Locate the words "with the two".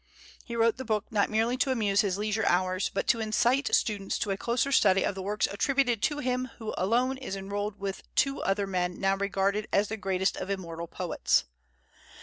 7.79-8.41